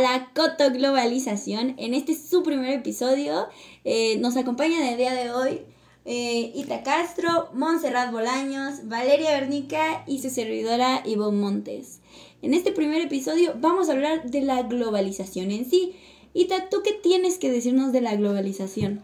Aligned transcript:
la 0.00 0.30
Coto 0.34 0.70
Globalización. 0.70 1.74
En 1.78 1.94
este 1.94 2.14
su 2.14 2.42
primer 2.42 2.70
episodio 2.70 3.48
eh, 3.84 4.18
nos 4.18 4.36
acompañan 4.36 4.82
el 4.82 4.96
día 4.96 5.12
de 5.12 5.30
hoy 5.30 5.60
eh, 6.04 6.52
Ita 6.54 6.82
Castro, 6.82 7.50
Montserrat 7.52 8.10
Bolaños, 8.10 8.88
Valeria 8.88 9.32
Bernica 9.32 10.04
y 10.06 10.20
su 10.20 10.30
servidora 10.30 11.02
Ivonne 11.04 11.38
Montes. 11.38 12.00
En 12.42 12.54
este 12.54 12.72
primer 12.72 13.02
episodio 13.02 13.54
vamos 13.56 13.88
a 13.88 13.92
hablar 13.92 14.30
de 14.30 14.40
la 14.40 14.62
globalización 14.62 15.50
en 15.50 15.68
sí. 15.68 15.94
Ita, 16.32 16.68
¿tú 16.70 16.78
qué 16.82 16.92
tienes 16.92 17.38
que 17.38 17.50
decirnos 17.50 17.92
de 17.92 18.00
la 18.00 18.16
globalización? 18.16 19.02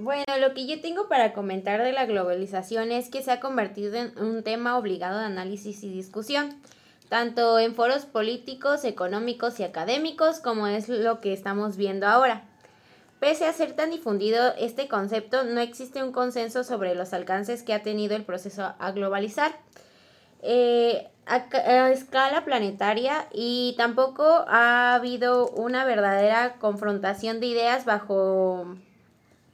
Bueno, 0.00 0.24
lo 0.40 0.54
que 0.54 0.66
yo 0.66 0.80
tengo 0.80 1.08
para 1.08 1.32
comentar 1.32 1.82
de 1.82 1.92
la 1.92 2.06
globalización 2.06 2.90
es 2.90 3.08
que 3.08 3.22
se 3.22 3.30
ha 3.30 3.40
convertido 3.40 3.94
en 3.94 4.18
un 4.18 4.42
tema 4.42 4.78
obligado 4.78 5.18
de 5.18 5.26
análisis 5.26 5.84
y 5.84 5.90
discusión, 5.90 6.56
tanto 7.12 7.58
en 7.58 7.74
foros 7.74 8.06
políticos, 8.06 8.86
económicos 8.86 9.60
y 9.60 9.64
académicos 9.64 10.40
como 10.40 10.66
es 10.66 10.88
lo 10.88 11.20
que 11.20 11.34
estamos 11.34 11.76
viendo 11.76 12.06
ahora. 12.06 12.44
Pese 13.20 13.44
a 13.44 13.52
ser 13.52 13.76
tan 13.76 13.90
difundido 13.90 14.54
este 14.58 14.88
concepto, 14.88 15.44
no 15.44 15.60
existe 15.60 16.02
un 16.02 16.12
consenso 16.12 16.64
sobre 16.64 16.94
los 16.94 17.12
alcances 17.12 17.64
que 17.64 17.74
ha 17.74 17.82
tenido 17.82 18.16
el 18.16 18.24
proceso 18.24 18.72
a 18.78 18.92
globalizar 18.92 19.52
eh, 20.40 21.06
a, 21.26 21.90
escala 21.90 22.46
planetaria 22.46 23.26
y 23.30 23.74
tampoco 23.76 24.46
ha 24.48 24.94
habido 24.94 25.50
una 25.50 25.84
verdadera 25.84 26.54
confrontación 26.60 27.40
de 27.40 27.46
ideas 27.48 27.84
bajo 27.84 28.74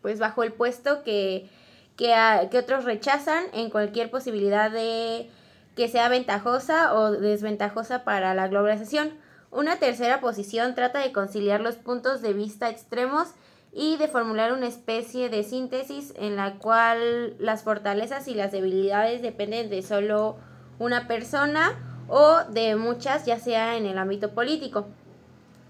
pues 0.00 0.20
bajo 0.20 0.44
el 0.44 0.52
puesto 0.52 1.02
que, 1.02 1.48
que, 1.96 2.14
que 2.52 2.58
otros 2.58 2.84
rechazan 2.84 3.46
en 3.52 3.68
cualquier 3.68 4.12
posibilidad 4.12 4.70
de 4.70 5.28
que 5.78 5.86
sea 5.86 6.08
ventajosa 6.08 6.92
o 6.92 7.12
desventajosa 7.12 8.02
para 8.02 8.34
la 8.34 8.48
globalización. 8.48 9.12
Una 9.52 9.76
tercera 9.76 10.20
posición 10.20 10.74
trata 10.74 10.98
de 10.98 11.12
conciliar 11.12 11.60
los 11.60 11.76
puntos 11.76 12.20
de 12.20 12.32
vista 12.32 12.68
extremos 12.68 13.28
y 13.72 13.96
de 13.96 14.08
formular 14.08 14.52
una 14.52 14.66
especie 14.66 15.28
de 15.28 15.44
síntesis 15.44 16.14
en 16.16 16.34
la 16.34 16.54
cual 16.54 17.36
las 17.38 17.62
fortalezas 17.62 18.26
y 18.26 18.34
las 18.34 18.50
debilidades 18.50 19.22
dependen 19.22 19.70
de 19.70 19.82
solo 19.82 20.36
una 20.80 21.06
persona 21.06 21.78
o 22.08 22.38
de 22.50 22.74
muchas, 22.74 23.24
ya 23.24 23.38
sea 23.38 23.76
en 23.76 23.86
el 23.86 23.98
ámbito 23.98 24.30
político. 24.30 24.88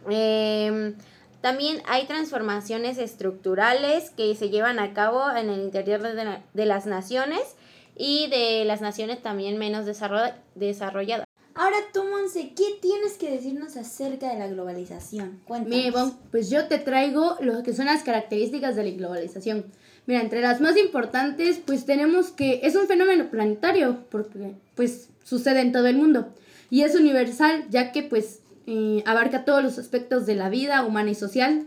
Em, 0.08 0.94
también 1.42 1.82
hay 1.86 2.06
transformaciones 2.06 2.96
estructurales 2.96 4.08
que 4.10 4.34
se 4.34 4.48
llevan 4.48 4.78
a 4.78 4.94
cabo 4.94 5.30
en 5.36 5.50
el 5.50 5.60
interior 5.60 6.00
de, 6.00 6.66
las 6.66 6.86
naciones 6.86 7.42
y 7.98 8.28
de 8.28 8.64
las 8.64 8.80
naciones 8.80 9.20
también 9.20 9.58
menos 9.58 9.84
desarrolladas. 9.84 11.26
Ahora 11.54 11.76
tú, 11.92 12.04
Monse, 12.04 12.52
¿qué 12.54 12.78
tienes 12.80 13.14
que 13.14 13.32
decirnos 13.32 13.76
acerca 13.76 14.32
de 14.32 14.38
la 14.38 14.46
globalización? 14.46 15.40
Cuéntanos. 15.44 15.76
Mira, 15.76 16.12
pues 16.30 16.50
yo 16.50 16.68
te 16.68 16.78
traigo 16.78 17.36
lo 17.40 17.64
que 17.64 17.74
son 17.74 17.86
las 17.86 18.04
características 18.04 18.76
de 18.76 18.84
la 18.84 18.96
globalización. 18.96 19.64
Mira, 20.06 20.20
entre 20.20 20.40
las 20.40 20.60
más 20.60 20.76
importantes, 20.76 21.60
pues 21.66 21.84
tenemos 21.84 22.28
que 22.28 22.60
es 22.62 22.76
un 22.76 22.86
fenómeno 22.86 23.28
planetario, 23.28 24.04
porque 24.08 24.54
pues 24.76 25.08
sucede 25.24 25.60
en 25.60 25.72
todo 25.72 25.88
el 25.88 25.96
mundo. 25.96 26.32
Y 26.70 26.82
es 26.82 26.94
universal, 26.94 27.64
ya 27.70 27.90
que 27.90 28.04
pues 28.04 28.38
eh, 28.68 29.02
abarca 29.04 29.44
todos 29.44 29.62
los 29.62 29.78
aspectos 29.78 30.26
de 30.26 30.36
la 30.36 30.50
vida 30.50 30.84
humana 30.84 31.10
y 31.10 31.16
social. 31.16 31.66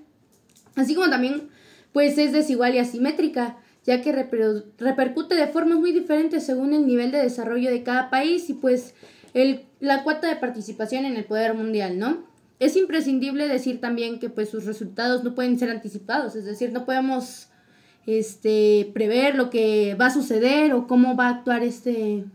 Así 0.75 0.95
como 0.95 1.09
también 1.09 1.49
pues 1.91 2.17
es 2.17 2.31
desigual 2.31 2.75
y 2.75 2.79
asimétrica, 2.79 3.57
ya 3.85 4.01
que 4.01 4.11
repercute 4.11 5.35
de 5.35 5.47
formas 5.47 5.79
muy 5.79 5.91
diferentes 5.91 6.45
según 6.45 6.73
el 6.73 6.85
nivel 6.85 7.11
de 7.11 7.17
desarrollo 7.17 7.71
de 7.71 7.83
cada 7.83 8.09
país 8.09 8.49
y 8.49 8.53
pues 8.53 8.93
el, 9.33 9.65
la 9.79 10.03
cuota 10.03 10.27
de 10.27 10.35
participación 10.35 11.05
en 11.05 11.15
el 11.15 11.25
poder 11.25 11.53
mundial, 11.53 11.97
¿no? 11.97 12.23
Es 12.59 12.75
imprescindible 12.75 13.47
decir 13.47 13.81
también 13.81 14.19
que 14.19 14.29
pues 14.29 14.49
sus 14.49 14.65
resultados 14.65 15.23
no 15.23 15.33
pueden 15.33 15.57
ser 15.57 15.71
anticipados, 15.71 16.35
es 16.35 16.45
decir, 16.45 16.71
no 16.71 16.85
podemos 16.85 17.47
este, 18.05 18.91
prever 18.93 19.35
lo 19.35 19.49
que 19.49 19.95
va 19.95 20.07
a 20.07 20.13
suceder 20.13 20.73
o 20.73 20.85
cómo 20.85 21.15
va 21.15 21.27
a 21.27 21.31
actuar 21.31 21.63
este, 21.63 22.25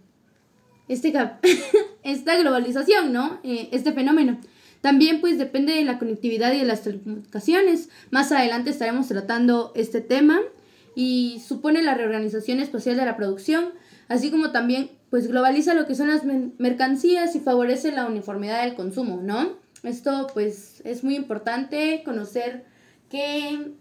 este 0.88 1.12
esta 2.02 2.36
globalización, 2.36 3.12
¿no? 3.12 3.38
Eh, 3.44 3.68
este 3.70 3.92
fenómeno. 3.92 4.40
También 4.80 5.20
pues 5.20 5.38
depende 5.38 5.72
de 5.72 5.84
la 5.84 5.98
conectividad 5.98 6.52
y 6.52 6.58
de 6.58 6.64
las 6.64 6.82
telecomunicaciones. 6.82 7.88
Más 8.10 8.30
adelante 8.30 8.70
estaremos 8.70 9.08
tratando 9.08 9.72
este 9.74 10.00
tema 10.00 10.40
y 10.96 11.40
supone 11.46 11.82
la 11.82 11.94
reorganización 11.94 12.58
espacial 12.58 12.96
de 12.96 13.04
la 13.04 13.16
producción, 13.16 13.66
así 14.08 14.32
como 14.32 14.50
también 14.50 14.90
pues 15.10 15.28
globaliza 15.28 15.74
lo 15.74 15.86
que 15.86 15.94
son 15.94 16.08
las 16.08 16.22
mercancías 16.58 17.36
y 17.36 17.40
favorece 17.40 17.92
la 17.92 18.06
uniformidad 18.06 18.64
del 18.64 18.74
consumo, 18.74 19.20
¿no? 19.22 19.50
Esto 19.84 20.26
pues 20.32 20.80
es 20.84 21.04
muy 21.04 21.14
importante 21.14 22.02
conocer 22.04 22.64
qué 23.10 23.72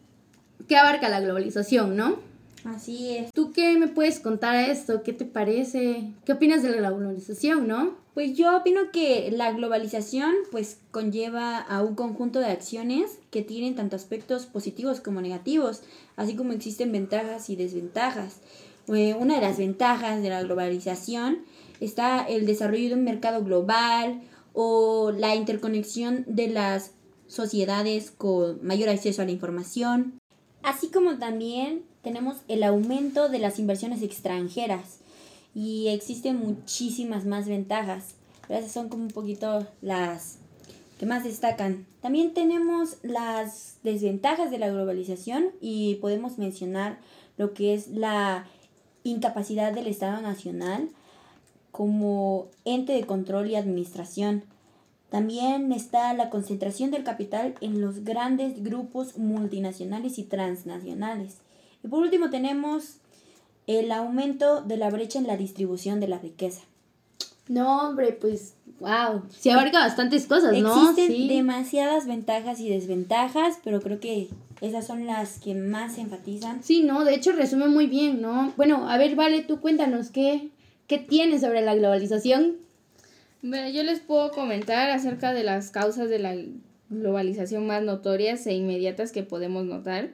qué 0.67 0.77
abarca 0.77 1.09
la 1.09 1.21
globalización, 1.21 1.95
¿no? 1.95 2.17
Así 2.65 3.15
es. 3.15 3.31
¿Tú 3.31 3.51
qué 3.51 3.77
me 3.77 3.87
puedes 3.87 4.19
contar 4.19 4.55
a 4.55 4.67
esto? 4.67 5.03
¿Qué 5.03 5.13
te 5.13 5.25
parece? 5.25 6.11
¿Qué 6.25 6.33
opinas 6.33 6.63
de 6.63 6.79
la 6.81 6.91
globalización, 6.91 7.67
no? 7.67 7.95
Pues 8.15 8.37
yo 8.37 8.55
opino 8.55 8.91
que 8.93 9.29
la 9.29 9.51
globalización 9.51 10.33
pues 10.49 10.79
conlleva 10.91 11.59
a 11.59 11.83
un 11.83 11.95
conjunto 11.95 12.39
de 12.39 12.45
acciones 12.45 13.19
que 13.29 13.41
tienen 13.41 13.75
tanto 13.75 13.97
aspectos 13.97 14.45
positivos 14.45 15.01
como 15.01 15.19
negativos, 15.19 15.81
así 16.15 16.33
como 16.33 16.53
existen 16.53 16.93
ventajas 16.93 17.49
y 17.49 17.57
desventajas. 17.57 18.37
Eh, 18.87 19.15
una 19.15 19.35
de 19.35 19.41
las 19.41 19.57
ventajas 19.57 20.21
de 20.21 20.29
la 20.29 20.41
globalización 20.43 21.39
está 21.81 22.23
el 22.23 22.45
desarrollo 22.45 22.87
de 22.87 22.95
un 22.95 23.03
mercado 23.03 23.43
global 23.43 24.21
o 24.53 25.11
la 25.11 25.35
interconexión 25.35 26.23
de 26.25 26.47
las 26.47 26.91
sociedades 27.27 28.11
con 28.11 28.65
mayor 28.65 28.87
acceso 28.87 29.23
a 29.23 29.25
la 29.25 29.31
información, 29.31 30.21
así 30.63 30.87
como 30.87 31.17
también 31.17 31.83
tenemos 32.01 32.37
el 32.47 32.63
aumento 32.63 33.27
de 33.27 33.39
las 33.39 33.59
inversiones 33.59 34.01
extranjeras 34.01 35.01
y 35.55 35.87
existen 35.87 36.37
muchísimas 36.37 37.25
más 37.25 37.47
ventajas. 37.47 38.13
Pero 38.47 38.59
esas 38.59 38.71
son 38.71 38.89
como 38.89 39.03
un 39.03 39.09
poquito 39.09 39.65
las 39.81 40.37
que 40.99 41.07
más 41.07 41.23
destacan. 41.23 41.87
También 42.01 42.35
tenemos 42.35 42.97
las 43.01 43.77
desventajas 43.83 44.51
de 44.51 44.59
la 44.59 44.69
globalización 44.69 45.47
y 45.61 45.95
podemos 45.95 46.37
mencionar 46.37 46.99
lo 47.37 47.55
que 47.55 47.73
es 47.73 47.87
la 47.87 48.45
incapacidad 49.03 49.73
del 49.73 49.87
Estado 49.87 50.21
Nacional 50.21 50.89
como 51.71 52.47
ente 52.63 52.93
de 52.93 53.05
control 53.05 53.49
y 53.49 53.55
administración 53.55 54.43
también 55.15 55.71
está 55.71 56.13
la 56.13 56.29
concentración 56.29 56.91
del 56.91 57.05
capital 57.05 57.55
en 57.61 57.79
los 57.79 58.03
grandes 58.03 58.61
grupos 58.63 59.17
multinacionales 59.17 60.17
y 60.17 60.23
transnacionales. 60.23 61.37
Y 61.83 61.87
por 61.87 62.01
último 62.01 62.29
tenemos 62.29 62.97
el 63.67 63.91
aumento 63.91 64.61
de 64.61 64.77
la 64.77 64.89
brecha 64.89 65.19
en 65.19 65.27
la 65.27 65.37
distribución 65.37 65.99
de 65.99 66.07
la 66.07 66.19
riqueza. 66.19 66.61
No, 67.47 67.89
hombre, 67.89 68.11
pues, 68.13 68.55
wow. 68.79 69.23
Se 69.29 69.51
abarca 69.51 69.79
bastantes 69.79 70.25
cosas, 70.25 70.57
¿no? 70.57 70.89
Existen 70.89 71.27
demasiadas 71.27 72.07
ventajas 72.07 72.59
y 72.59 72.69
desventajas, 72.69 73.59
pero 73.63 73.81
creo 73.81 73.99
que 73.99 74.29
esas 74.61 74.87
son 74.87 75.05
las 75.05 75.39
que 75.39 75.53
más 75.53 75.95
se 75.95 76.01
enfatizan. 76.01 76.63
Sí, 76.63 76.83
no, 76.83 77.05
de 77.05 77.13
hecho 77.13 77.33
resume 77.33 77.67
muy 77.67 77.87
bien, 77.87 78.21
¿no? 78.21 78.53
Bueno, 78.57 78.89
a 78.89 78.97
ver, 78.97 79.15
vale, 79.15 79.43
tú 79.43 79.59
cuéntanos 79.59 80.09
qué, 80.09 80.49
qué 80.87 80.97
tienes 80.97 81.41
sobre 81.41 81.61
la 81.61 81.75
globalización. 81.75 82.53
Bueno, 83.43 83.69
yo 83.69 83.83
les 83.83 83.99
puedo 83.99 84.31
comentar 84.31 84.89
acerca 84.89 85.31
de 85.33 85.43
las 85.43 85.69
causas 85.69 86.09
de 86.09 86.17
la 86.17 86.35
globalización 86.89 87.67
más 87.67 87.83
notorias 87.83 88.47
e 88.47 88.53
inmediatas 88.53 89.11
que 89.11 89.21
podemos 89.21 89.65
notar 89.65 90.09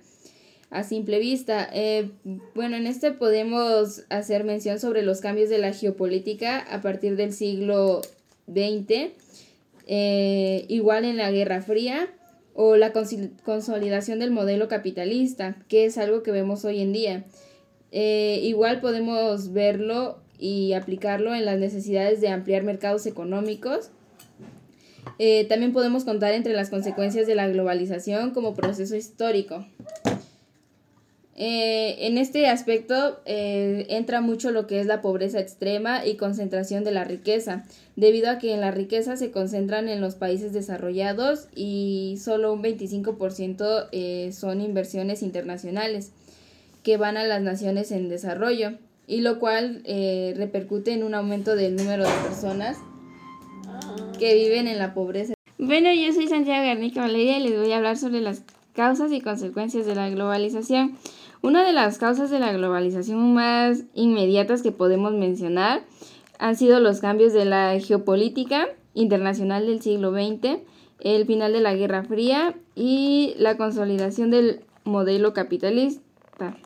a 0.72 0.84
simple 0.84 1.20
vista. 1.20 1.70
Eh, 1.74 2.12
bueno, 2.56 2.78
en 2.78 2.88
este 2.88 3.12
podemos 3.12 4.04
hacer 4.10 4.46
mención 4.46 4.80
sobre 4.80 5.04
los 5.04 5.20
cambios 5.20 5.50
de 5.50 5.58
la 5.58 5.74
geopolítica 5.74 6.60
a 6.60 6.82
partir 6.82 7.18
del 7.18 7.34
siglo 7.34 8.02
XX, 8.48 9.12
eh, 9.86 10.66
igual 10.70 11.04
en 11.04 11.18
la 11.18 11.30
Guerra 11.30 11.62
Fría 11.62 12.10
o 12.54 12.78
la 12.78 12.94
consolidación 12.94 14.20
del 14.20 14.32
modelo 14.32 14.70
capitalista, 14.70 15.58
que 15.68 15.86
es 15.86 15.98
algo 15.98 16.24
que 16.24 16.32
vemos 16.32 16.64
hoy 16.64 16.82
en 16.82 16.94
día. 16.94 17.26
Eh, 17.92 18.40
igual 18.44 18.80
podemos 18.80 19.52
verlo 19.52 20.20
y 20.40 20.72
aplicarlo 20.72 21.36
en 21.36 21.46
las 21.46 21.60
necesidades 21.60 22.22
de 22.22 22.30
ampliar 22.30 22.64
mercados 22.64 23.06
económicos. 23.06 23.92
También 25.50 25.72
podemos 25.72 26.04
contar 26.04 26.34
entre 26.34 26.54
las 26.54 26.72
consecuencias 26.72 27.28
de 27.28 27.36
la 27.36 27.48
globalización 27.48 28.32
como 28.32 28.56
proceso 28.56 28.96
histórico. 28.96 29.66
Eh, 31.36 32.08
en 32.08 32.18
este 32.18 32.48
aspecto 32.48 33.20
eh, 33.26 33.86
entra 33.90 34.22
mucho 34.22 34.52
lo 34.52 34.68
que 34.68 34.80
es 34.80 34.86
la 34.86 35.02
pobreza 35.02 35.40
extrema 35.40 36.06
y 36.06 36.16
concentración 36.16 36.84
de 36.84 36.92
la 36.92 37.04
riqueza, 37.04 37.66
debido 37.96 38.30
a 38.30 38.38
que 38.38 38.54
en 38.54 38.62
la 38.62 38.72
riqueza 38.72 39.16
se 39.16 39.32
concentran 39.32 39.88
en 39.90 40.02
los 40.02 40.16
países 40.16 40.54
desarrollados 40.54 41.48
y 41.56 42.18
solo 42.22 42.54
un 42.54 42.62
25% 42.62 44.32
son 44.34 44.62
inversiones 44.62 45.24
internacionales 45.24 46.12
que 46.84 46.98
van 46.98 47.18
a 47.18 47.24
las 47.24 47.42
naciones 47.42 47.92
en 47.92 48.10
desarrollo 48.10 48.74
y 49.08 49.22
lo 49.22 49.40
cual 49.40 49.82
eh, 49.86 50.34
repercute 50.38 50.94
en 50.94 51.04
un 51.04 51.14
aumento 51.14 51.56
del 51.56 51.76
número 51.76 52.04
de 52.04 52.14
personas 52.24 52.78
que 54.18 54.34
viven 54.36 54.68
en 54.68 54.78
la 54.78 54.94
pobreza. 54.94 55.34
Bueno, 55.58 55.92
yo 55.94 56.14
soy 56.14 56.28
Santiago 56.28 56.66
Garnica 56.66 57.02
Valeria 57.02 57.38
y 57.38 57.44
les 57.44 57.60
voy 57.60 57.72
a 57.72 57.78
hablar 57.78 57.98
sobre 57.98 58.22
las 58.22 58.44
causas 58.74 59.12
y 59.12 59.22
consecuencias 59.22 59.86
de 59.86 59.96
la 59.96 60.10
globalización. 60.10 60.98
Una 61.44 61.66
de 61.66 61.74
las 61.74 61.98
causas 61.98 62.30
de 62.30 62.40
la 62.40 62.54
globalización 62.54 63.34
más 63.34 63.84
inmediatas 63.96 64.62
que 64.62 64.72
podemos 64.72 65.14
mencionar 65.14 65.82
han 66.38 66.56
sido 66.56 66.80
los 66.80 67.00
cambios 67.00 67.34
de 67.34 67.46
la 67.46 67.80
geopolítica 67.80 68.68
internacional 68.94 69.66
del 69.66 69.82
siglo 69.82 70.12
XX, 70.12 70.60
el 71.00 71.26
final 71.26 71.54
de 71.54 71.62
la 71.62 71.74
Guerra 71.74 72.04
Fría 72.04 72.54
y 72.76 73.34
la 73.38 73.58
consolidación 73.58 74.30
del 74.30 74.62
modelo 74.84 75.34
capitalista, 75.34 76.58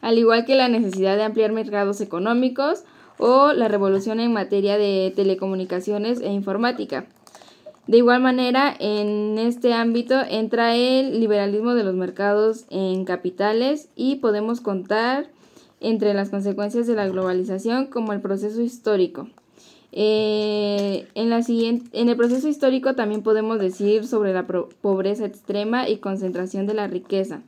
al 0.00 0.18
igual 0.18 0.46
que 0.46 0.54
la 0.54 0.68
necesidad 0.68 1.18
de 1.18 1.24
ampliar 1.24 1.52
mercados 1.52 2.00
económicos 2.00 2.84
o 3.18 3.52
la 3.52 3.68
revolución 3.68 4.18
en 4.18 4.32
materia 4.32 4.78
de 4.78 5.12
telecomunicaciones 5.14 6.22
e 6.22 6.32
informática. 6.32 7.06
De 7.86 7.98
igual 7.98 8.22
manera, 8.22 8.74
en 8.78 9.38
este 9.38 9.74
ámbito 9.74 10.14
entra 10.28 10.76
el 10.76 11.18
liberalismo 11.18 11.74
de 11.74 11.82
los 11.82 11.94
mercados 11.94 12.64
en 12.70 13.04
capitales 13.04 13.88
y 13.96 14.16
podemos 14.16 14.60
contar 14.60 15.28
entre 15.80 16.14
las 16.14 16.30
consecuencias 16.30 16.86
de 16.86 16.94
la 16.94 17.08
globalización 17.08 17.86
como 17.86 18.12
el 18.12 18.20
proceso 18.20 18.62
histórico. 18.62 19.28
Eh, 19.90 21.06
en, 21.14 21.28
la 21.28 21.42
siguiente, 21.42 21.90
en 21.92 22.08
el 22.08 22.16
proceso 22.16 22.48
histórico 22.48 22.94
también 22.94 23.22
podemos 23.22 23.58
decir 23.58 24.06
sobre 24.06 24.32
la 24.32 24.46
pobreza 24.46 25.26
extrema 25.26 25.88
y 25.88 25.98
concentración 25.98 26.66
de 26.66 26.74
la 26.74 26.86
riqueza, 26.86 27.42